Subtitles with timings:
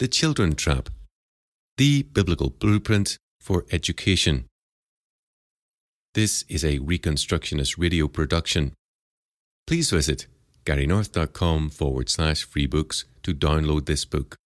[0.00, 0.88] The Children Trap
[1.76, 4.46] The Biblical Blueprint for Education.
[6.14, 8.72] This is a Reconstructionist radio production.
[9.66, 10.26] Please visit
[10.64, 14.36] garynorth.com forward slash free books to download this book.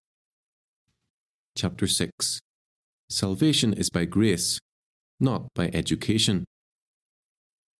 [1.57, 2.41] Chapter 6
[3.09, 4.59] Salvation is by grace,
[5.21, 6.43] not by education.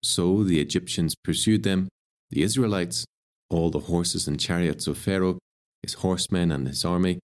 [0.01, 1.89] So the Egyptians pursued them,
[2.31, 3.05] the Israelites,
[3.51, 5.41] all the horses and chariots of Pharaoh,
[5.83, 7.19] his horsemen and his army,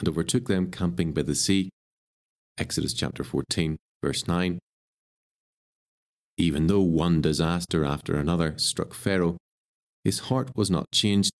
[0.00, 1.70] and overtook them camping by the sea.
[2.58, 4.58] Exodus chapter 14, verse 9.
[6.36, 9.36] Even though one disaster after another struck Pharaoh,
[10.04, 11.32] his heart was not changed.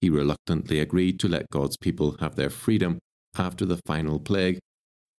[0.00, 2.98] He reluctantly agreed to let God's people have their freedom
[3.36, 4.58] after the final plague,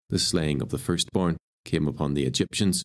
[0.08, 2.82] the slaying of the firstborn, came upon the Egyptians.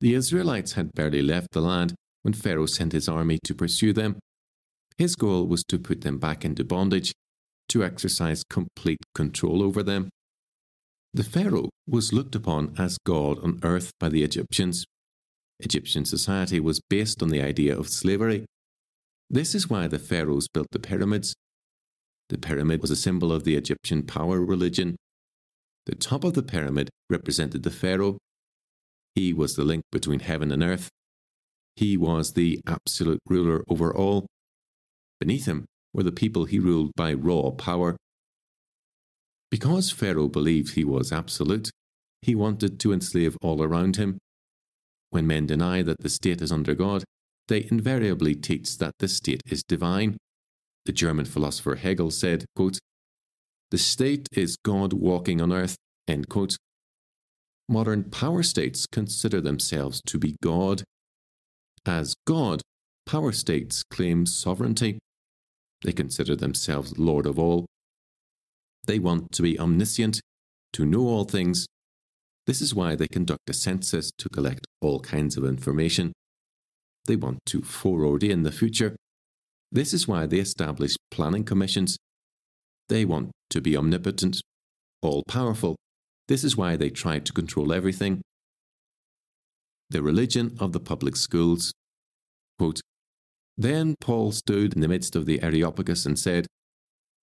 [0.00, 4.18] The Israelites had barely left the land when Pharaoh sent his army to pursue them.
[4.96, 7.12] His goal was to put them back into bondage,
[7.72, 10.10] to exercise complete control over them.
[11.14, 14.84] The Pharaoh was looked upon as God on earth by the Egyptians.
[15.58, 18.44] Egyptian society was based on the idea of slavery.
[19.30, 21.34] This is why the pharaohs built the pyramids.
[22.28, 24.96] The pyramid was a symbol of the Egyptian power religion.
[25.86, 28.18] The top of the pyramid represented the pharaoh.
[29.14, 30.90] He was the link between heaven and earth.
[31.76, 34.26] He was the absolute ruler over all.
[35.20, 37.96] Beneath him were the people he ruled by raw power.
[39.50, 41.70] Because Pharaoh believed he was absolute,
[42.22, 44.18] he wanted to enslave all around him.
[45.10, 47.04] When men deny that the state is under God,
[47.48, 50.16] they invariably teach that the state is divine.
[50.86, 52.78] The German philosopher Hegel said, quote,
[53.70, 55.76] The state is God walking on earth.
[56.08, 56.56] End quote.
[57.68, 60.82] Modern power states consider themselves to be God.
[61.84, 62.62] As God,
[63.06, 64.98] power states claim sovereignty.
[65.82, 67.66] They consider themselves Lord of all.
[68.86, 70.20] They want to be omniscient,
[70.74, 71.66] to know all things.
[72.46, 76.12] This is why they conduct a census to collect all kinds of information.
[77.06, 78.96] They want to foreordain the future.
[79.70, 81.96] This is why they establish planning commissions.
[82.88, 84.40] They want to be omnipotent,
[85.02, 85.76] all powerful.
[86.28, 88.22] This is why they try to control everything.
[89.90, 91.72] The religion of the public schools.
[92.58, 92.80] Quote,
[93.56, 96.46] then Paul stood in the midst of the Areopagus and said,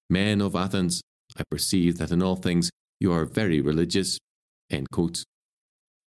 [0.09, 1.01] Men of Athens,
[1.37, 2.69] I perceive that in all things
[2.99, 4.17] you are very religious.
[4.69, 5.23] End quote.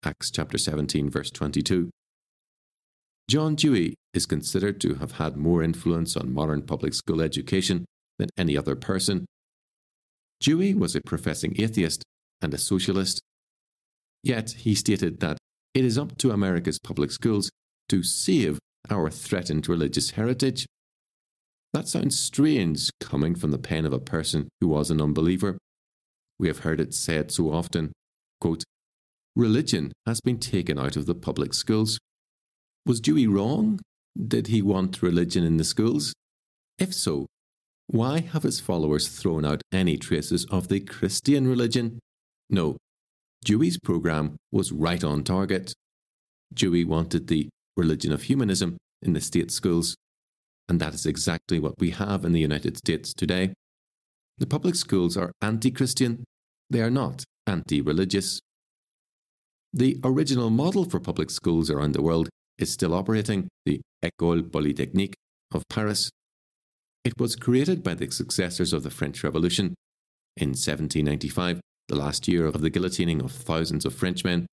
[0.04, 1.90] Acts chapter 17, verse 22.
[3.28, 7.86] John Dewey is considered to have had more influence on modern public school education
[8.20, 9.26] than any other person.
[10.40, 12.04] Dewey was a professing atheist
[12.42, 13.20] and a socialist.
[14.24, 15.38] Yet he stated that
[15.74, 17.50] it is up to America's public schools
[17.90, 18.60] to save
[18.90, 20.66] our threatened religious heritage.
[21.74, 25.58] That sounds strange coming from the pen of a person who was an unbeliever.
[26.40, 27.92] We have heard it said so often
[28.40, 28.64] quote,
[29.36, 32.00] Religion has been taken out of the public schools.
[32.86, 33.80] Was Dewey wrong?
[34.16, 36.14] Did he want religion in the schools?
[36.78, 37.26] If so,
[37.88, 42.00] why have his followers thrown out any traces of the Christian religion?
[42.50, 42.78] No,
[43.44, 45.74] Dewey's program was right on target.
[46.54, 49.96] Dewey wanted the religion of humanism in the state schools.
[50.68, 53.54] And that is exactly what we have in the United States today.
[54.38, 56.24] The public schools are anti Christian,
[56.70, 58.40] they are not anti religious.
[59.74, 65.16] The original model for public schools around the world is still operating, the École Polytechnique
[65.54, 66.10] of Paris.
[67.04, 69.76] It was created by the successors of the French Revolution.
[70.38, 74.48] In 1795, the last year of the guillotining of thousands of Frenchmen,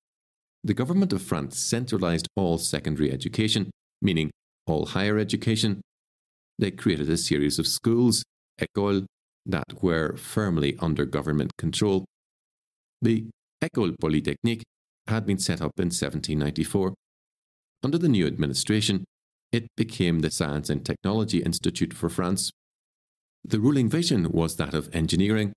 [0.63, 3.69] the government of France centralized all secondary education,
[4.01, 4.31] meaning
[4.65, 5.81] all higher education.
[6.57, 8.23] They created a series of schools,
[8.61, 9.05] écoles,
[9.45, 12.05] that were firmly under government control.
[13.01, 13.25] The
[13.61, 14.63] École Polytechnique
[15.07, 16.93] had been set up in 1794.
[17.83, 19.03] Under the new administration,
[19.51, 22.51] it became the Science and Technology Institute for France.
[23.43, 25.51] The ruling vision was that of engineering.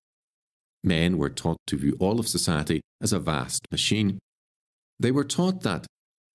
[0.83, 4.19] Men were taught to view all of society as a vast machine.
[4.99, 5.87] They were taught that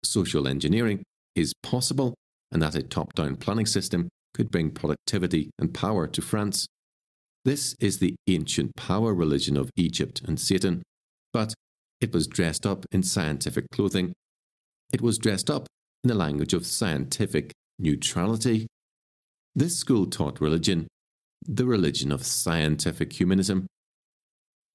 [0.04, 1.04] social engineering
[1.36, 2.14] is possible
[2.52, 6.68] and that a top down planning system could bring productivity and power to France.
[7.44, 10.84] This is the ancient power religion of Egypt and Satan,
[11.34, 11.54] but
[12.00, 14.14] it was dressed up in scientific clothing.
[14.94, 15.68] It was dressed up
[16.04, 18.68] in the language of scientific neutrality.
[19.56, 20.88] This school taught religion,
[21.48, 23.66] the religion of scientific humanism.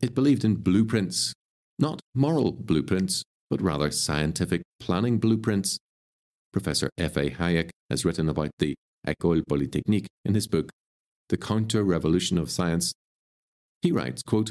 [0.01, 1.33] It believed in blueprints,
[1.79, 5.79] not moral blueprints, but rather scientific planning blueprints.
[6.53, 7.31] Professor F.A.
[7.31, 8.75] Hayek has written about the
[9.07, 10.71] École Polytechnique in his book,
[11.29, 12.93] The Counter Revolution of Science.
[13.83, 14.51] He writes, quote,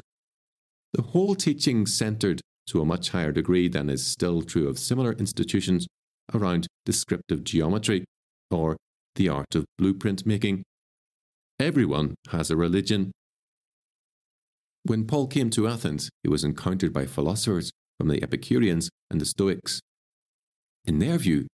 [0.93, 5.13] The whole teaching centered to a much higher degree than is still true of similar
[5.13, 5.87] institutions
[6.33, 8.05] around descriptive geometry
[8.49, 8.77] or
[9.15, 10.63] the art of blueprint making.
[11.59, 13.11] Everyone has a religion.
[14.83, 19.25] When Paul came to Athens, he was encountered by philosophers from the Epicureans and the
[19.25, 19.79] Stoics.
[20.85, 21.47] In their view,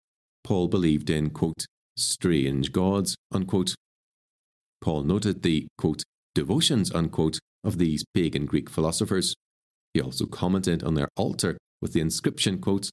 [0.43, 1.65] Paul believed in, quote,
[1.95, 3.75] strange gods, unquote.
[4.81, 6.03] Paul noted the, quote,
[6.33, 9.35] devotions, unquote, of these pagan Greek philosophers.
[9.93, 12.89] He also commented on their altar with the inscription, quote,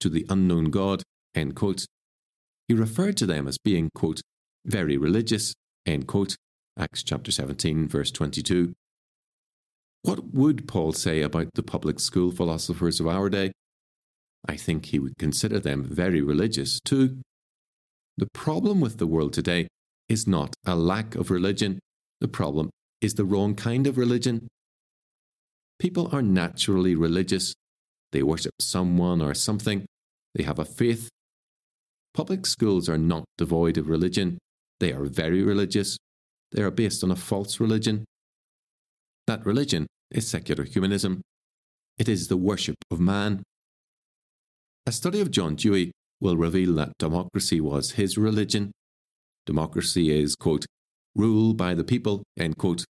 [0.00, 1.02] to the unknown God,
[1.34, 1.86] end quote.
[2.68, 4.20] He referred to them as being, quote,
[4.64, 5.54] very religious,
[5.86, 6.36] end quote,
[6.78, 8.72] Acts chapter 17, verse 22.
[10.02, 13.52] What would Paul say about the public school philosophers of our day?
[14.46, 17.18] I think he would consider them very religious too.
[18.16, 19.68] The problem with the world today
[20.08, 21.78] is not a lack of religion,
[22.20, 22.70] the problem
[23.00, 24.46] is the wrong kind of religion.
[25.80, 27.52] People are naturally religious.
[28.12, 29.86] They worship someone or something.
[30.36, 31.08] They have a faith.
[32.14, 34.38] Public schools are not devoid of religion.
[34.78, 35.96] They are very religious.
[36.52, 38.04] They are based on a false religion.
[39.26, 41.22] That religion is secular humanism.
[41.98, 43.42] It is the worship of man.
[44.86, 48.72] A study of John Dewey will reveal that democracy was his religion.
[49.46, 50.66] Democracy is, quote,
[51.14, 52.84] rule by the people, end quote.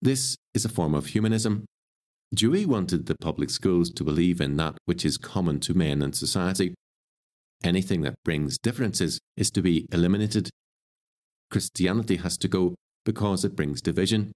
[0.00, 1.64] This is a form of humanism.
[2.34, 6.14] Dewey wanted the public schools to believe in that which is common to men and
[6.14, 6.74] society.
[7.64, 10.50] Anything that brings differences is to be eliminated.
[11.50, 12.74] Christianity has to go
[13.04, 14.32] because it brings division.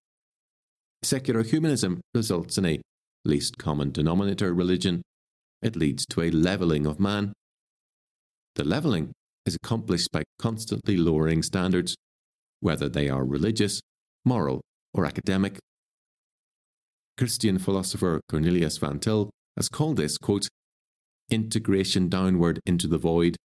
[1.05, 2.81] Secular humanism results in a
[3.25, 5.03] least common denominator religion.
[5.61, 7.33] It leads to a levelling of man.
[8.55, 9.13] The levelling
[9.45, 11.97] is accomplished by constantly lowering standards,
[12.61, 13.81] whether they are religious,
[14.25, 14.61] moral,
[14.95, 15.59] or academic.
[17.19, 20.49] Christian philosopher Cornelius Van Til has called this, quote,
[21.31, 23.37] integration downward into the void.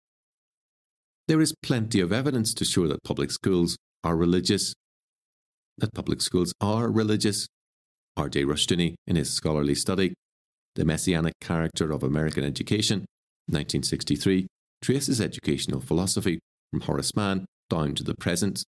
[1.27, 4.73] There is plenty of evidence to show that public schools are religious,
[5.77, 7.47] that public schools are religious.
[8.15, 8.45] R.J.
[8.45, 10.13] Rushdoony, in his scholarly study,
[10.75, 13.05] The Messianic Character of American Education,
[13.47, 14.47] 1963,
[14.81, 16.39] traces educational philosophy
[16.71, 18.63] from Horace Mann down to the present.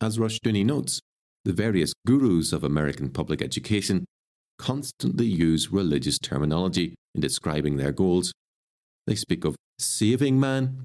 [0.00, 1.00] As Rushdoony notes,
[1.44, 4.04] the various gurus of American public education
[4.58, 8.32] constantly use religious terminology in describing their goals.
[9.06, 10.84] They speak of saving man.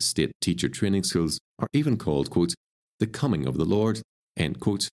[0.00, 2.54] State teacher training schools are even called, quote,
[2.98, 4.02] the coming of the Lord,
[4.36, 4.88] end quote.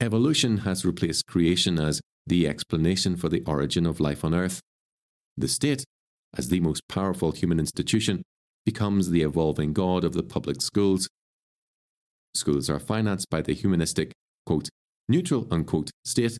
[0.00, 4.60] Evolution has replaced creation as the explanation for the origin of life on earth.
[5.36, 5.84] The state
[6.36, 8.22] as the most powerful human institution,
[8.64, 11.08] becomes the evolving god of the public schools.
[12.34, 14.12] Schools are financed by the humanistic,
[14.46, 14.68] quote,
[15.08, 16.38] neutral, unquote, state.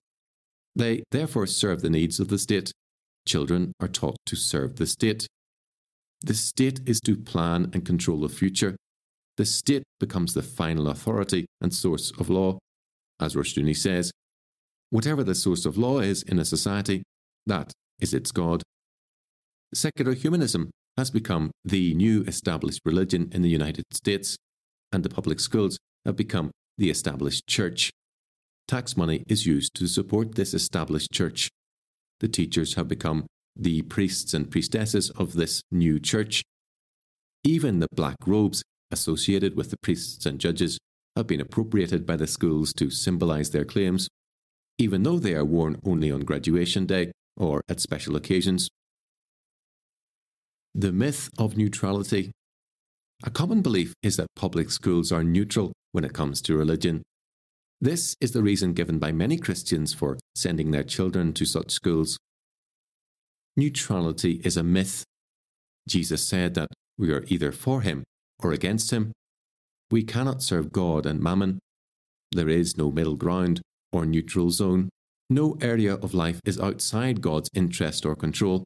[0.76, 2.70] They therefore serve the needs of the state.
[3.26, 5.26] Children are taught to serve the state.
[6.20, 8.76] The state is to plan and control the future.
[9.40, 12.58] The state becomes the final authority and source of law.
[13.18, 14.10] As Rushdoony says,
[14.90, 17.02] whatever the source of law is in a society,
[17.46, 18.62] that is its God.
[19.72, 24.36] Secular humanism has become the new established religion in the United States,
[24.92, 27.90] and the public schools have become the established church.
[28.68, 31.48] Tax money is used to support this established church.
[32.18, 33.24] The teachers have become
[33.56, 36.42] the priests and priestesses of this new church.
[37.42, 40.78] Even the black robes associated with the priests and judges
[41.16, 44.08] have been appropriated by the schools to symbolize their claims,
[44.78, 48.68] even though they are worn only on graduation day or at special occasions.
[50.74, 52.30] The myth of neutrality.
[53.24, 57.02] A common belief is that public schools are neutral when it comes to religion.
[57.80, 62.18] This is the reason given by many Christians for sending their children to such schools.
[63.56, 65.04] Neutrality is a myth.
[65.88, 68.04] Jesus said that we are either for him
[68.42, 69.12] or against him.
[69.90, 71.58] We cannot serve God and mammon.
[72.32, 73.60] There is no middle ground
[73.92, 74.88] or neutral zone.
[75.28, 78.64] No area of life is outside God's interest or control.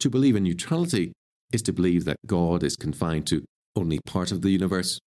[0.00, 1.12] To believe in neutrality
[1.52, 3.44] is to believe that God is confined to
[3.76, 4.98] only part of the universe.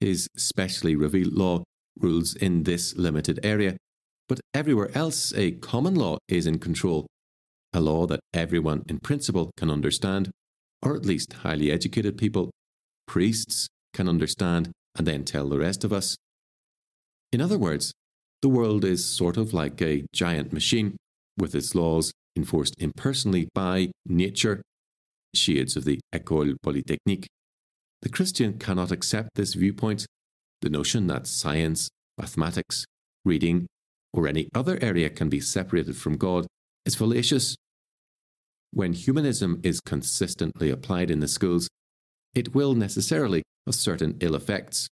[0.00, 1.62] His specially revealed law
[1.98, 3.76] rules in this limited area,
[4.28, 7.06] but everywhere else a common law is in control,
[7.72, 10.30] a law that everyone in principle can understand,
[10.82, 12.50] or at least highly educated people,
[13.10, 16.16] priests, can understand and then tell the rest of us.
[17.32, 17.92] In other words,
[18.40, 20.96] the world is sort of like a giant machine
[21.36, 24.62] with its laws enforced impersonally by nature,
[25.34, 27.26] shades of the École Polytechnique.
[28.02, 30.06] The Christian cannot accept this viewpoint,
[30.62, 32.84] the notion that science, mathematics,
[33.24, 33.66] reading,
[34.14, 36.46] or any other area can be separated from God
[36.86, 37.56] is fallacious.
[38.72, 41.68] When humanism is consistently applied in the schools,
[42.34, 44.88] it will necessarily have certain ill effects.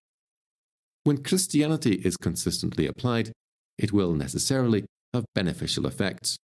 [1.03, 3.31] When Christianity is consistently applied,
[3.77, 6.37] it will necessarily have beneficial effects.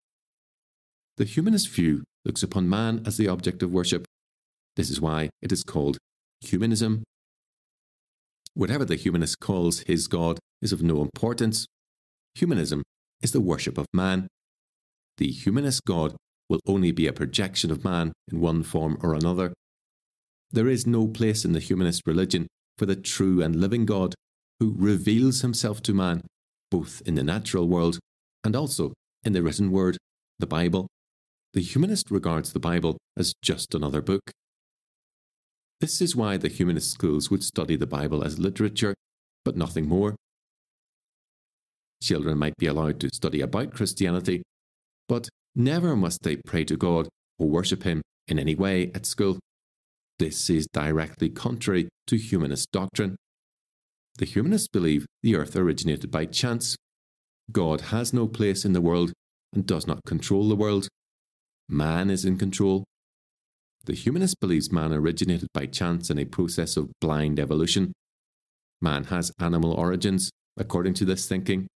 [1.18, 4.06] The humanist view looks upon man as the object of worship.
[4.76, 5.98] This is why it is called
[6.42, 7.04] humanism.
[8.54, 11.66] Whatever the humanist calls his God is of no importance.
[12.36, 12.84] Humanism
[13.22, 14.28] is the worship of man.
[15.18, 16.16] The humanist God
[16.50, 19.54] will only be a projection of man in one form or another.
[20.52, 24.16] There is no place in the humanist religion for the true and living God
[24.60, 26.22] who reveals himself to man,
[26.72, 28.00] both in the natural world
[28.44, 29.98] and also in the written word,
[30.40, 30.88] the Bible.
[31.54, 34.32] The humanist regards the Bible as just another book.
[35.82, 38.94] This is why the humanist schools would study the Bible as literature,
[39.46, 40.16] but nothing more.
[42.02, 44.42] Children might be allowed to study about Christianity,
[45.08, 49.40] but never must they pray to God or worship Him in any way at school.
[50.20, 53.16] This is directly contrary to humanist doctrine.
[54.18, 56.76] The humanists believe the earth originated by chance.
[57.54, 59.14] God has no place in the world
[59.54, 60.90] and does not control the world.
[61.70, 62.84] Man is in control.
[63.86, 67.94] The humanist believes man originated by chance in a process of blind evolution.
[68.82, 71.68] Man has animal origins, according to this thinking.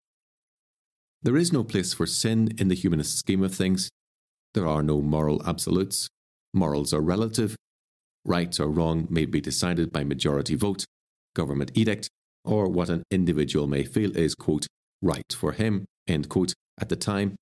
[1.22, 3.90] There is no place for sin in the humanist scheme of things.
[4.54, 6.10] There are no moral absolutes.
[6.54, 7.56] Morals are relative.
[8.26, 10.86] Right or wrong may be decided by majority vote,
[11.36, 12.10] government edict,
[12.46, 14.68] or what an individual may feel is, quote,
[15.02, 17.36] right for him, end quote, at the time.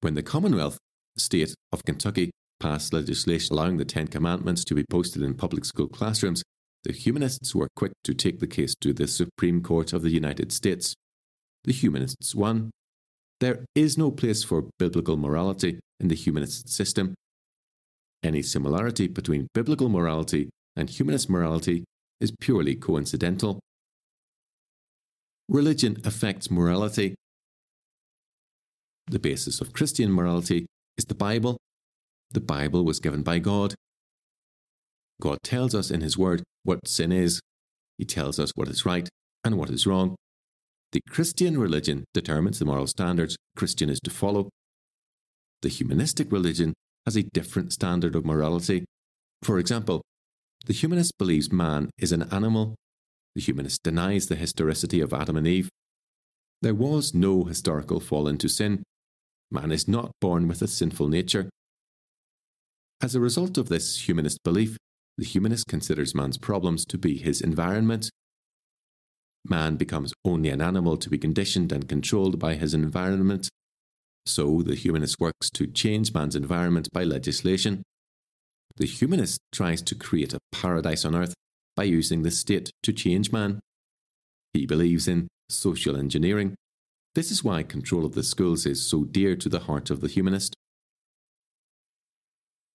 [0.00, 0.78] When the Commonwealth
[1.16, 5.88] State of Kentucky passed legislation allowing the Ten Commandments to be posted in public school
[5.88, 6.42] classrooms,
[6.84, 10.50] the humanists were quick to take the case to the Supreme Court of the United
[10.50, 10.94] States.
[11.64, 12.70] The humanists won.
[13.40, 17.14] There is no place for biblical morality in the humanist system.
[18.22, 21.84] Any similarity between biblical morality and humanist morality
[22.20, 23.60] is purely coincidental.
[25.48, 27.14] Religion affects morality.
[29.06, 30.66] The basis of Christian morality
[30.96, 31.56] is the Bible.
[32.30, 33.74] The Bible was given by God.
[35.20, 37.40] God tells us in His Word what sin is,
[37.98, 39.08] He tells us what is right
[39.44, 40.14] and what is wrong.
[40.92, 44.48] The Christian religion determines the moral standards Christian is to follow.
[45.62, 46.74] The humanistic religion
[47.04, 48.84] has a different standard of morality.
[49.42, 50.02] For example,
[50.66, 52.74] the humanist believes man is an animal.
[53.34, 55.68] The humanist denies the historicity of Adam and Eve.
[56.62, 58.82] There was no historical fall into sin.
[59.50, 61.48] Man is not born with a sinful nature.
[63.02, 64.76] As a result of this humanist belief,
[65.16, 68.10] the humanist considers man's problems to be his environment.
[69.48, 73.48] Man becomes only an animal to be conditioned and controlled by his environment.
[74.26, 77.82] So the humanist works to change man's environment by legislation.
[78.76, 81.34] The humanist tries to create a paradise on earth
[81.76, 83.60] by using the state to change man.
[84.52, 86.54] He believes in social engineering.
[87.14, 90.08] This is why control of the schools is so dear to the heart of the
[90.08, 90.54] humanist.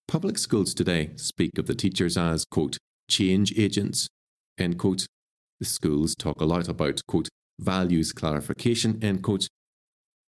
[0.08, 2.78] Public schools today speak of the teachers as, quote,
[3.10, 4.08] change agents,
[4.58, 5.06] end quote.
[5.60, 9.48] The schools talk a lot about, quote, values clarification, end quote.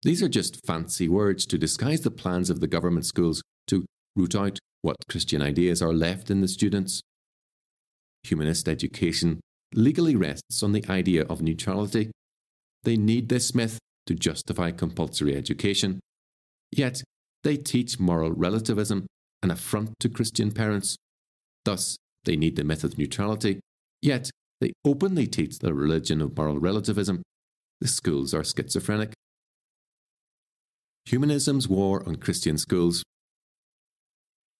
[0.03, 4.35] These are just fancy words to disguise the plans of the government schools to root
[4.35, 7.01] out what Christian ideas are left in the students.
[8.23, 9.39] Humanist education
[9.73, 12.11] legally rests on the idea of neutrality.
[12.83, 16.01] They need this myth to justify compulsory education.
[16.71, 17.01] Yet,
[17.43, 19.07] they teach moral relativism,
[19.41, 20.97] an affront to Christian parents.
[21.63, 21.95] Thus,
[22.25, 23.61] they need the myth of neutrality,
[24.01, 24.29] yet
[24.59, 27.21] they openly teach the religion of moral relativism.
[27.79, 29.13] The schools are schizophrenic.
[31.05, 33.03] Humanism's war on Christian schools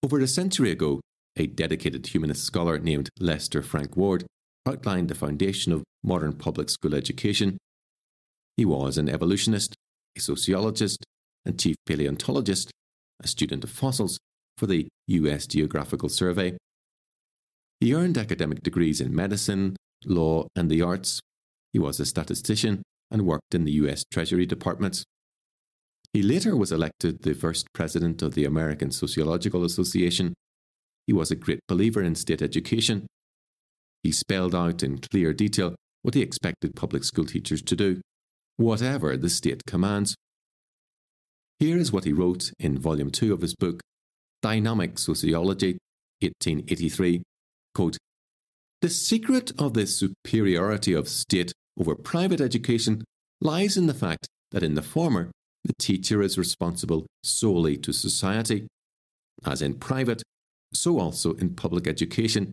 [0.04, 1.00] over a century ago,
[1.36, 4.26] a dedicated humanist scholar named Lester Frank Ward
[4.66, 7.56] outlined the foundation of modern public school education.
[8.58, 9.74] He was an evolutionist,
[10.14, 11.04] a sociologist,
[11.46, 12.70] and chief paleontologist,
[13.22, 14.18] a student of fossils
[14.58, 16.58] for the US Geographical Survey.
[17.80, 21.20] He earned academic degrees in medicine, law, and the arts.
[21.72, 25.02] He was a statistician and worked in the US Treasury Department.
[26.14, 30.32] He later was elected the first president of the American Sociological Association.
[31.08, 33.08] He was a great believer in state education.
[34.04, 38.00] He spelled out in clear detail what he expected public school teachers to do,
[38.56, 40.14] whatever the state commands.
[41.58, 43.80] Here is what he wrote in Volume 2 of his book,
[44.40, 45.78] Dynamic Sociology,
[46.20, 47.22] 1883.
[47.74, 47.96] Quote,
[48.82, 53.02] The secret of the superiority of state over private education
[53.40, 55.32] lies in the fact that in the former,
[55.64, 58.66] the teacher is responsible solely to society.
[59.44, 60.22] As in private,
[60.72, 62.52] so also in public education,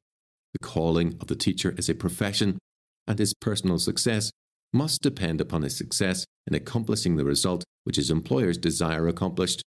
[0.54, 2.58] the calling of the teacher is a profession,
[3.08, 4.32] and his personal success
[4.74, 9.62] must depend upon his success in accomplishing the result which his employers desire accomplished.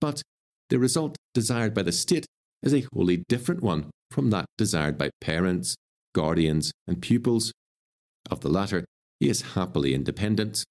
[0.00, 0.22] But
[0.68, 2.26] the result desired by the state
[2.62, 5.76] is a wholly different one from that desired by parents,
[6.14, 7.52] guardians, and pupils.
[8.30, 8.84] Of the latter,
[9.20, 10.64] he is happily independent.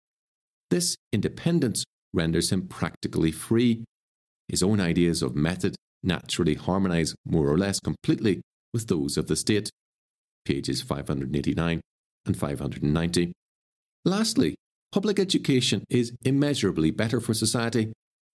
[0.69, 1.83] This independence
[2.15, 3.83] renders him practically free.
[4.47, 8.41] His own ideas of method naturally harmonize more or less completely
[8.73, 9.69] with those of the state.
[10.45, 11.81] Pages 589
[12.25, 13.33] and 590.
[14.03, 14.55] Lastly,
[14.91, 17.91] public education is immeasurably better for society.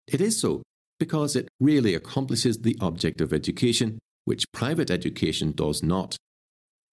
[0.07, 0.63] It is so
[0.99, 6.17] because it really accomplishes the object of education, which private education does not.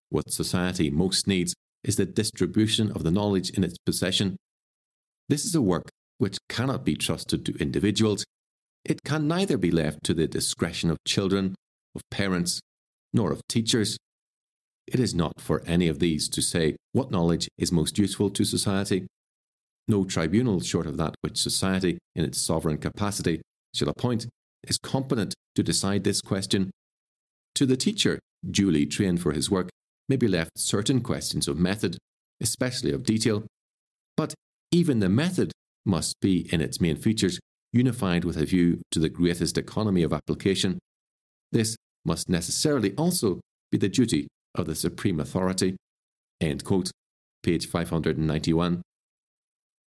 [0.10, 1.54] What society most needs
[1.84, 4.38] is the distribution of the knowledge in its possession.
[5.28, 8.26] This is a work which cannot be trusted to individuals.
[8.86, 11.56] It can neither be left to the discretion of children,
[11.96, 12.60] of parents,
[13.14, 13.98] nor of teachers.
[14.88, 18.46] It is not for any of these to say what knowledge is most useful to
[18.46, 19.06] society.
[19.88, 23.42] No tribunal short of that which society, in its sovereign capacity,
[23.74, 24.28] shall appoint,
[24.64, 26.72] is competent to decide this question.
[27.56, 28.20] To the teacher,
[28.50, 29.70] duly trained for his work,
[30.10, 31.98] may be left certain questions of method,
[32.42, 33.46] especially of detail,
[34.16, 34.34] but
[34.72, 35.52] even the method
[35.88, 37.40] must be, in its main features,
[37.74, 40.78] unified with a view to the greatest economy of application.
[41.52, 41.76] This
[42.06, 43.40] must necessarily also
[43.72, 45.76] be the duty of the supreme authority.
[46.42, 46.92] End quote.
[47.44, 48.82] Page 591.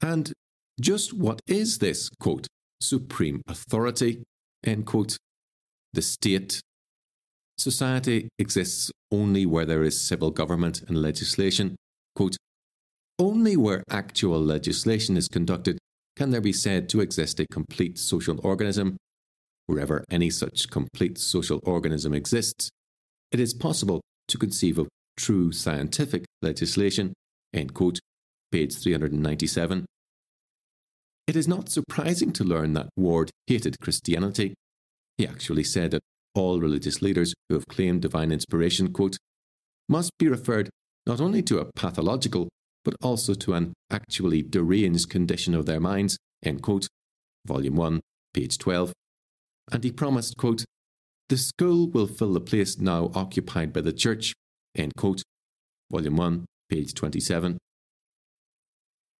[0.01, 0.31] And
[0.79, 2.47] just what is this, quote,
[2.81, 4.23] supreme authority,
[4.63, 5.17] end quote?
[5.93, 6.61] The state.
[7.57, 11.75] Society exists only where there is civil government and legislation.
[12.15, 12.37] Quote,
[13.17, 15.79] only where actual legislation is conducted
[16.17, 18.97] can there be said to exist a complete social organism.
[19.67, 22.71] Wherever any such complete social organism exists,
[23.31, 27.13] it is possible to conceive of true scientific legislation.
[27.53, 27.99] End quote,
[28.51, 29.85] page 397.
[31.27, 34.55] It is not surprising to learn that Ward hated Christianity.
[35.17, 36.01] He actually said that
[36.33, 39.17] all religious leaders who have claimed divine inspiration, quote,
[39.87, 40.69] must be referred
[41.05, 42.49] not only to a pathological,
[42.87, 46.87] but also to an actually deranged condition of their minds, end quote,
[47.45, 47.99] volume 1,
[48.33, 48.93] page 12.
[49.73, 50.63] And he promised, quote,
[51.27, 54.31] the school will fill the place now occupied by the church,
[54.73, 55.21] end quote,
[55.91, 57.57] volume 1, page 27.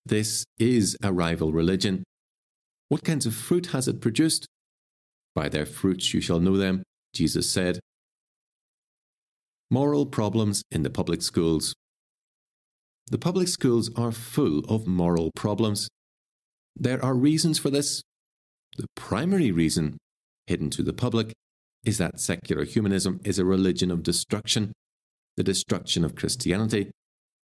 [0.06, 2.06] This is a rival religion.
[2.88, 4.46] What kinds of fruit has it produced?
[5.36, 7.82] By their fruits you shall know them, Jesus said.
[9.70, 11.76] Moral problems in the public schools.
[13.10, 15.88] The public schools are full of moral problems.
[16.76, 18.02] There are reasons for this.
[18.78, 19.98] The primary reason,
[20.46, 21.34] hidden to the public,
[21.86, 24.74] is that secular humanism is a religion of destruction,
[25.38, 26.92] the destruction of Christianity,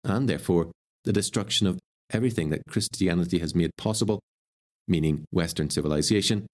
[0.04, 0.71] and therefore
[1.04, 4.19] the destruction of everything that Christianity has made possible,
[4.88, 6.47] meaning Western civilization.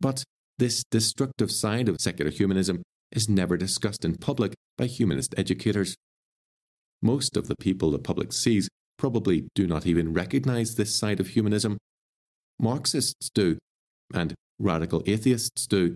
[0.00, 0.22] But
[0.58, 5.96] this destructive side of secular humanism is never discussed in public by humanist educators.
[7.04, 8.66] Most of the people the public sees
[8.98, 11.76] probably do not even recognize this side of humanism.
[12.58, 13.58] Marxists do,
[14.14, 15.94] and radical atheists do,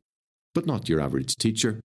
[0.54, 1.80] but not your average teacher.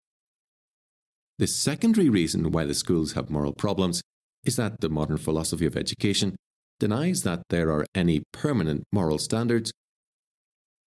[1.40, 4.02] The secondary reason why the schools have moral problems
[4.44, 6.36] is that the modern philosophy of education
[6.82, 9.72] denies that there are any permanent moral standards.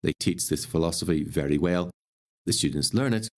[0.03, 1.91] They teach this philosophy very well,
[2.45, 3.29] the students learn it,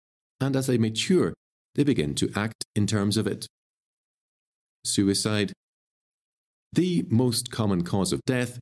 [0.40, 1.34] and as they mature,
[1.76, 3.46] they begin to act in terms of it.
[4.84, 5.52] Suicide.
[6.72, 8.58] The most common cause of death,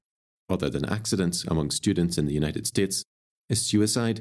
[0.48, 3.04] other than accidents among students in the United States,
[3.48, 4.20] is suicide.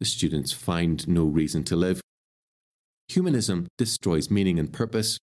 [0.00, 2.00] The students find no reason to live.
[3.08, 5.18] Humanism destroys meaning and purpose.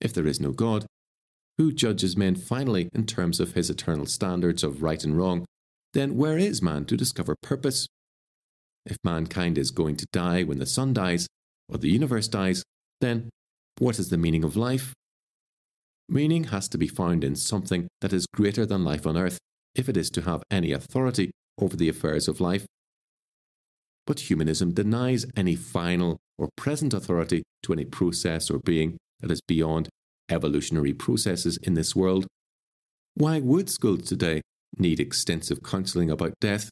[0.00, 0.86] If there is no God,
[1.58, 5.44] who judges men finally in terms of his eternal standards of right and wrong,
[5.92, 7.86] then where is man to discover purpose?
[8.84, 11.26] If mankind is going to die when the sun dies,
[11.68, 12.64] or the universe dies,
[13.00, 13.30] then
[13.78, 14.92] what is the meaning of life?
[16.12, 19.38] Meaning has to be found in something that is greater than life on earth
[19.74, 22.66] if it is to have any authority over the affairs of life.
[24.06, 29.40] But humanism denies any final or present authority to any process or being that is
[29.40, 29.88] beyond
[30.30, 32.26] evolutionary processes in this world.
[33.14, 34.42] Why would schools today
[34.76, 36.68] need extensive counselling about death?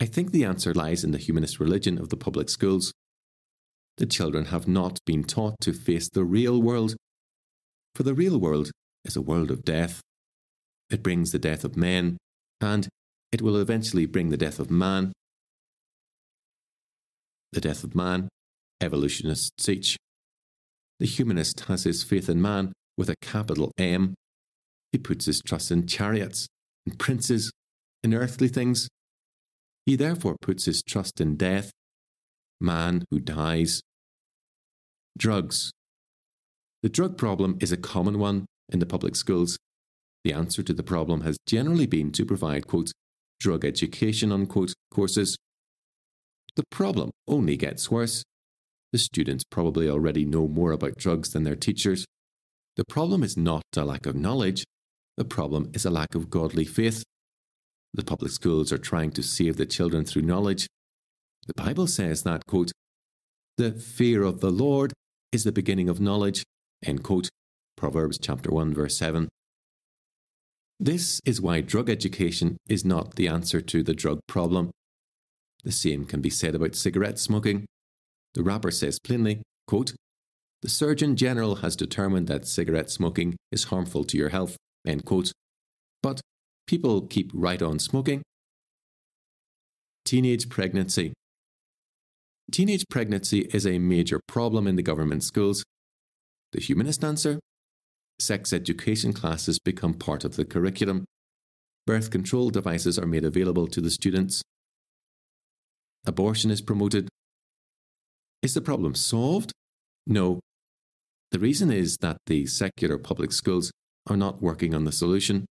[0.00, 2.92] I think the answer lies in the humanist religion of the public schools.
[3.98, 6.96] the children have not been taught to face the real world.
[7.94, 8.70] For the real world
[9.04, 10.00] is a world of death.
[10.90, 12.16] It brings the death of men,
[12.60, 12.88] and
[13.30, 15.12] it will eventually bring the death of man.
[17.52, 18.28] The death of man,
[18.80, 19.96] evolutionists teach.
[21.00, 24.14] The humanist has his faith in man with a capital M.
[24.92, 26.46] He puts his trust in chariots,
[26.86, 27.50] in princes,
[28.02, 28.88] in earthly things.
[29.84, 31.70] He therefore puts his trust in death,
[32.60, 33.82] man who dies.
[35.18, 35.72] Drugs.
[36.82, 39.56] The drug problem is a common one in the public schools.
[40.24, 42.90] The answer to the problem has generally been to provide, quote,
[43.40, 45.36] drug education, unquote, courses.
[46.56, 48.22] The problem only gets worse.
[48.92, 52.04] The students probably already know more about drugs than their teachers.
[52.76, 54.64] The problem is not a lack of knowledge,
[55.16, 57.02] the problem is a lack of godly faith.
[57.94, 60.66] The public schools are trying to save the children through knowledge.
[61.46, 62.72] The Bible says that, quote,
[63.58, 64.92] the fear of the Lord
[65.30, 66.42] is the beginning of knowledge,
[66.82, 67.28] end quote.
[67.76, 69.28] Proverbs chapter 1 verse 7.
[70.78, 74.70] This is why drug education is not the answer to the drug problem.
[75.64, 77.66] The same can be said about cigarette smoking.
[78.34, 79.94] The wrapper says plainly, quote,
[80.62, 85.30] The Surgeon General has determined that cigarette smoking is harmful to your health, end quote.
[86.02, 86.20] But
[86.66, 88.22] people keep right on smoking.
[90.04, 91.12] Teenage pregnancy.
[92.50, 95.62] Teenage pregnancy is a major problem in the government schools.
[96.52, 97.40] The humanist answer?
[98.18, 101.04] Sex education classes become part of the curriculum.
[101.86, 104.42] Birth control devices are made available to the students.
[106.06, 107.08] Abortion is promoted.
[108.42, 109.52] Is the problem solved?
[110.06, 110.40] No.
[111.30, 113.72] The reason is that the secular public schools
[114.08, 115.46] are not working on the solution.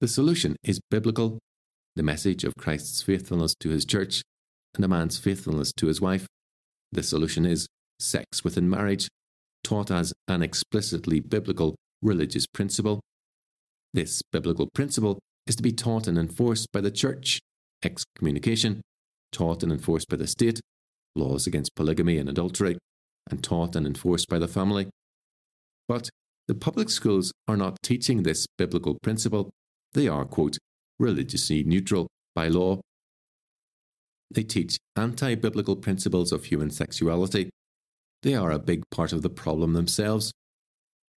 [0.00, 1.38] The solution is biblical,
[1.96, 4.22] the message of Christ's faithfulness to his church
[4.74, 6.26] and a man's faithfulness to his wife.
[6.92, 7.66] The solution is
[7.98, 9.08] sex within marriage,
[9.64, 13.00] taught as an explicitly biblical religious principle.
[13.94, 17.40] This biblical principle is to be taught and enforced by the church,
[17.82, 18.82] excommunication,
[19.32, 20.60] taught and enforced by the state,
[21.16, 22.78] laws against polygamy and adultery,
[23.30, 24.88] and taught and enforced by the family.
[25.88, 26.10] But
[26.46, 29.50] the public schools are not teaching this biblical principle.
[29.94, 30.58] They are, quote,
[30.98, 32.80] religiously neutral by law
[34.30, 37.50] they teach anti biblical principles of human sexuality.
[38.22, 40.32] They are a big part of the problem themselves.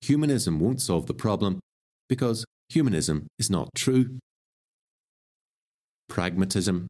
[0.03, 1.61] Humanism won't solve the problem
[2.09, 4.19] because humanism is not true.
[6.09, 6.87] Pragmatism.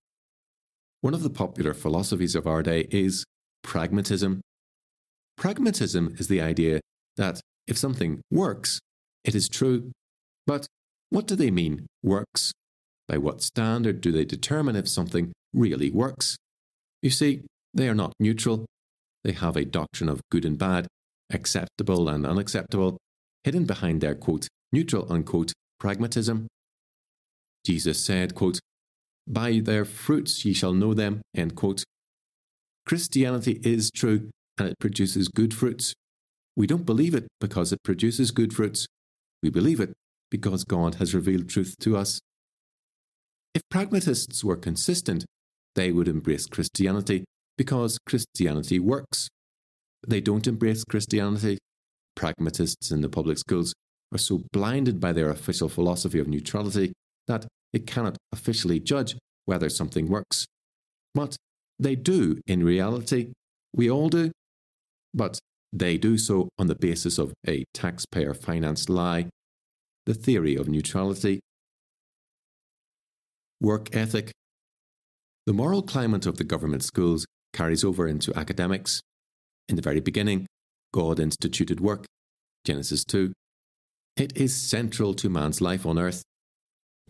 [1.00, 3.24] One of the popular philosophies of our day is
[3.62, 4.40] pragmatism.
[5.36, 6.80] Pragmatism is the idea
[7.16, 8.80] that if something works,
[9.24, 9.92] it is true.
[10.46, 10.66] But
[11.10, 12.52] what do they mean, works?
[13.08, 16.36] By what standard do they determine if something really works.
[17.02, 17.42] You see,
[17.74, 18.66] they are not neutral.
[19.24, 20.86] They have a doctrine of good and bad,
[21.30, 22.98] acceptable and unacceptable,
[23.44, 26.46] hidden behind their quote, neutral unquote pragmatism.
[27.64, 28.60] Jesus said, quote,
[29.26, 31.84] By their fruits ye shall know them, end quote.
[32.86, 35.94] Christianity is true and it produces good fruits.
[36.56, 38.86] We don't believe it because it produces good fruits.
[39.42, 39.92] We believe it
[40.30, 42.20] because God has revealed truth to us.
[43.54, 45.24] If pragmatists were consistent,
[45.74, 47.24] they would embrace Christianity
[47.60, 49.28] because Christianity works.
[50.08, 51.58] They don't embrace Christianity.
[52.16, 53.74] Pragmatists in the public schools
[54.14, 56.94] are so blinded by their official philosophy of neutrality
[57.28, 60.46] that it cannot officially judge whether something works.
[61.14, 61.36] But
[61.78, 63.32] they do in reality.
[63.76, 64.32] We all do.
[65.12, 65.38] But
[65.70, 69.28] they do so on the basis of a taxpayer financed lie,
[70.06, 71.40] the theory of neutrality.
[73.60, 74.32] Work ethic
[75.46, 79.00] the moral climate of the government schools carries over into academics.
[79.68, 80.46] In the very beginning,
[80.92, 82.04] God instituted work.
[82.64, 83.32] Genesis 2.
[84.16, 86.22] It is central to man's life on earth.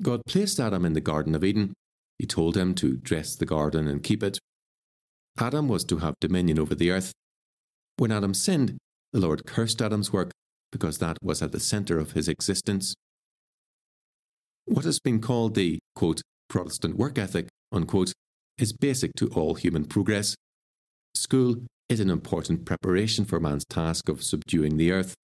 [0.03, 1.72] God placed Adam in the Garden of Eden.
[2.18, 4.38] He told him to dress the garden and keep it.
[5.38, 7.12] Adam was to have dominion over the earth.
[7.96, 8.79] When Adam sinned,
[9.12, 10.31] the Lord cursed Adam's work
[10.70, 12.94] because that was at the centre of his existence.
[14.66, 18.12] What has been called the quote, Protestant work ethic unquote,
[18.61, 20.35] is basic to all human progress.
[21.14, 21.57] School
[21.88, 25.14] is an important preparation for man's task of subduing the earth.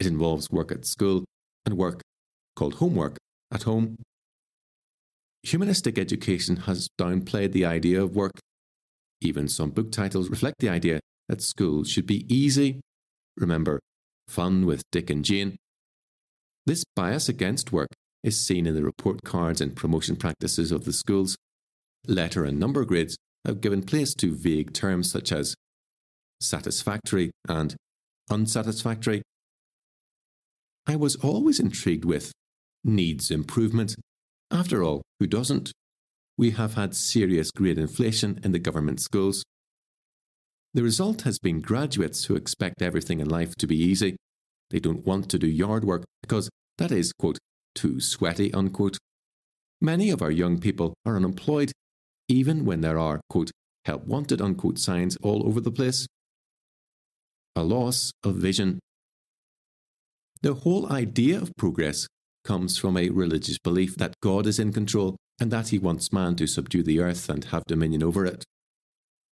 [0.00, 1.24] It involves work at school
[1.64, 2.00] and work,
[2.56, 3.18] called homework,
[3.52, 3.96] at home.
[5.42, 8.38] Humanistic education has downplayed the idea of work.
[9.20, 12.80] Even some book titles reflect the idea that school should be easy.
[13.36, 13.80] Remember,
[14.28, 15.56] fun with Dick and Jane.
[16.64, 17.88] This bias against work
[18.24, 21.36] is seen in the report cards and promotion practices of the schools
[22.08, 25.54] letter and number grids have given place to vague terms such as
[26.40, 27.76] satisfactory and
[28.30, 29.22] unsatisfactory.
[30.86, 32.32] I was always intrigued with
[32.84, 33.96] needs improvement.
[34.50, 35.72] After all, who doesn't?
[36.38, 39.42] We have had serious grade inflation in the government schools.
[40.74, 44.16] The result has been graduates who expect everything in life to be easy.
[44.70, 47.38] They don't want to do yard work because that is, quote,
[47.74, 48.98] too sweaty, unquote.
[49.80, 51.72] Many of our young people are unemployed,
[52.28, 53.50] even when there are, quote,
[53.84, 56.06] help wanted, unquote, signs all over the place.
[57.54, 58.78] A loss of vision.
[60.42, 62.06] The whole idea of progress
[62.44, 66.36] comes from a religious belief that God is in control and that he wants man
[66.36, 68.44] to subdue the earth and have dominion over it.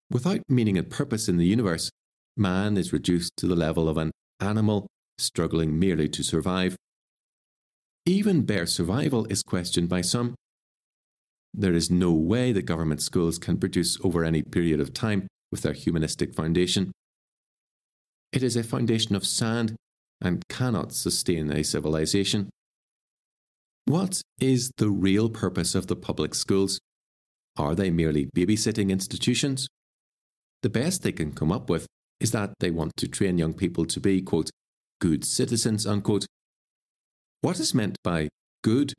[0.09, 1.89] Without meaning and purpose in the universe,
[2.37, 6.75] man is reduced to the level of an animal struggling merely to survive.
[8.05, 10.35] Even bare survival is questioned by some.
[11.53, 15.61] There is no way that government schools can produce over any period of time with
[15.61, 16.91] their humanistic foundation.
[18.31, 19.75] It is a foundation of sand
[20.19, 22.49] and cannot sustain a civilization.
[23.85, 26.79] What is the real purpose of the public schools?
[27.57, 29.67] Are they merely babysitting institutions?
[30.63, 31.85] The best they can come up with
[32.19, 34.49] is that they want to train young people to be, quote,
[34.99, 36.25] good citizens, unquote.
[37.41, 38.29] What is meant by
[38.63, 38.93] good?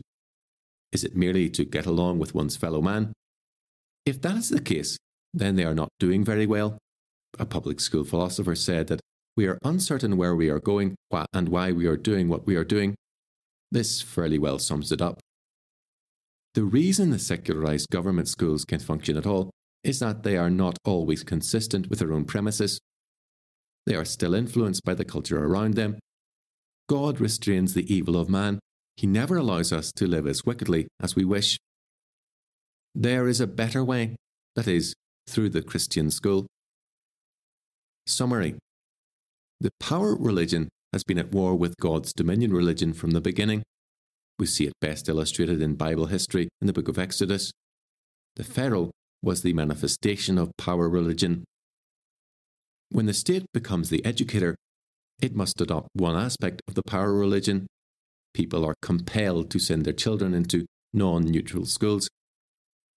[0.94, 3.12] Is it merely to get along with one's fellow man?
[4.06, 4.96] If that is the case,
[5.34, 6.78] then they are not doing very well.
[7.38, 9.00] A public school philosopher said that
[9.36, 10.94] we are uncertain where we are going
[11.32, 12.94] and why we are doing what we are doing.
[13.72, 15.18] This fairly well sums it up.
[16.54, 19.50] The reason the secularized government schools can function at all
[19.82, 22.78] is that they are not always consistent with their own premises.
[23.86, 25.98] They are still influenced by the culture around them.
[26.88, 28.60] God restrains the evil of man.
[28.96, 31.58] He never allows us to live as wickedly as we wish.
[32.94, 34.16] There is a better way,
[34.54, 34.94] that is,
[35.28, 36.46] through the Christian school.
[38.06, 38.56] Summary
[39.60, 43.62] The power religion has been at war with God's dominion religion from the beginning.
[44.38, 47.50] We see it best illustrated in Bible history in the book of Exodus.
[48.36, 48.90] The Pharaoh
[49.22, 51.44] was the manifestation of power religion.
[52.90, 54.54] When the state becomes the educator,
[55.20, 57.66] it must adopt one aspect of the power religion.
[58.34, 62.08] People are compelled to send their children into non neutral schools.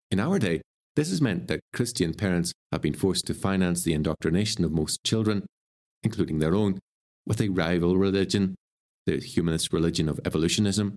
[0.10, 0.62] In our day,
[0.96, 5.04] this has meant that Christian parents have been forced to finance the indoctrination of most
[5.04, 5.46] children,
[6.02, 6.80] including their own,
[7.26, 8.56] with a rival religion,
[9.06, 10.96] the humanist religion of evolutionism.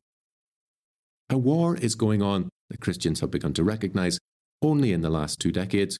[1.28, 4.18] A war is going on that Christians have begun to recognize
[4.62, 5.98] only in the last two decades.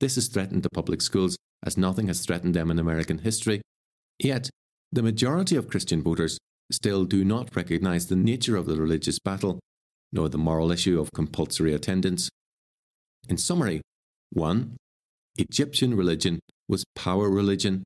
[0.00, 3.62] This has threatened the public schools as nothing has threatened them in American history.
[4.18, 4.50] Yet,
[4.92, 6.38] the majority of Christian voters
[6.70, 9.60] still do not recognize the nature of the religious battle,
[10.12, 12.28] nor the moral issue of compulsory attendance.
[13.28, 13.80] In summary,
[14.32, 14.76] 1.
[15.36, 17.82] Egyptian religion was power religion.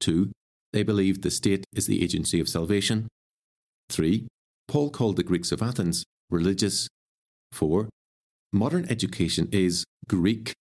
[0.00, 0.30] 2.
[0.72, 3.08] They believed the state is the agency of salvation.
[3.90, 4.26] 3.
[4.66, 6.88] Paul called the Greeks of Athens religious.
[7.52, 7.88] 4.
[8.52, 10.52] Modern education is Greek,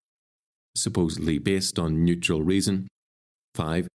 [0.76, 2.86] supposedly based on neutral reason.
[3.54, 3.88] 5.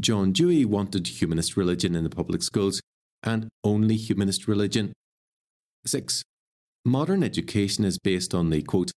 [0.00, 2.80] John Dewey wanted humanist religion in the public schools
[3.22, 4.92] and only humanist religion.
[5.86, 6.22] 6.
[6.84, 8.90] Modern education is based on the quote,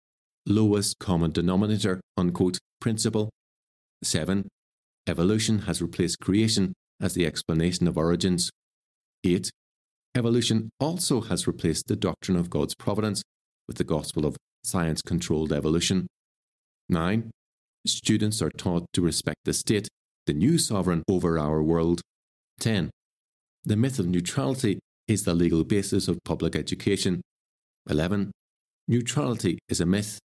[0.46, 3.30] lowest common denominator unquote, principle.
[4.02, 4.46] 7.
[5.06, 8.50] Evolution has replaced creation as the explanation of origins.
[9.24, 9.50] 8.
[10.16, 13.22] Evolution also has replaced the doctrine of God's providence
[13.68, 16.06] with the gospel of science controlled evolution.
[16.88, 17.30] 9.
[17.86, 19.88] Students are taught to respect the state,
[20.26, 22.00] the new sovereign over our world.
[22.60, 22.90] 10.
[23.66, 27.20] The myth of neutrality is the legal basis of public education.
[27.90, 28.30] 11.
[28.86, 30.20] Neutrality is a myth.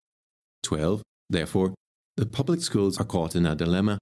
[0.62, 1.00] 12.
[1.30, 1.72] Therefore,
[2.18, 3.98] the public schools are caught in a dilemma.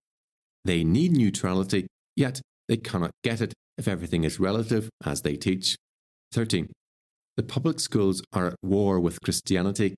[0.64, 5.76] They need neutrality, yet they cannot get it if everything is relative, as they teach.
[6.32, 6.72] 13.
[7.36, 9.94] The public schools are at war with Christianity.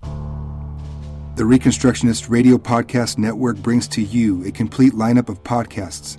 [0.00, 6.18] The Reconstructionist Radio Podcast Network brings to you a complete lineup of podcasts